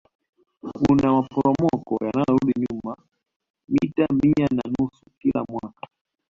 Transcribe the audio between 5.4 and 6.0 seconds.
mwaka